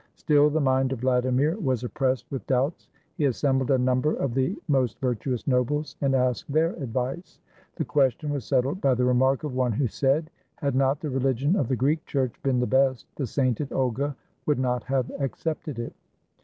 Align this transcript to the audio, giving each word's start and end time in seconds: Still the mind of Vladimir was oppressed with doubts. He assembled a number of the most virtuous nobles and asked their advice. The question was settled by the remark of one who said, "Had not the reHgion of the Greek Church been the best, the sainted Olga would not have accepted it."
Still 0.15 0.49
the 0.49 0.59
mind 0.59 0.91
of 0.93 1.01
Vladimir 1.01 1.55
was 1.59 1.83
oppressed 1.83 2.25
with 2.31 2.47
doubts. 2.47 2.89
He 3.19 3.25
assembled 3.25 3.69
a 3.69 3.77
number 3.77 4.15
of 4.15 4.33
the 4.33 4.57
most 4.67 4.97
virtuous 4.99 5.45
nobles 5.45 5.95
and 6.01 6.15
asked 6.15 6.51
their 6.51 6.73
advice. 6.81 7.39
The 7.75 7.85
question 7.85 8.31
was 8.31 8.43
settled 8.43 8.81
by 8.81 8.95
the 8.95 9.05
remark 9.05 9.43
of 9.43 9.53
one 9.53 9.73
who 9.73 9.85
said, 9.87 10.31
"Had 10.55 10.73
not 10.73 11.01
the 11.01 11.09
reHgion 11.09 11.53
of 11.55 11.67
the 11.67 11.75
Greek 11.75 12.03
Church 12.07 12.33
been 12.41 12.59
the 12.61 12.65
best, 12.65 13.05
the 13.15 13.27
sainted 13.27 13.71
Olga 13.71 14.15
would 14.47 14.57
not 14.57 14.83
have 14.85 15.11
accepted 15.19 15.77
it." 15.77 15.93